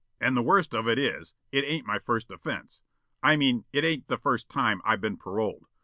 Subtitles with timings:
[0.19, 2.81] And the worst of it is, it ain't my first offense.
[3.21, 5.67] I mean it ain't the first time I've been paroled.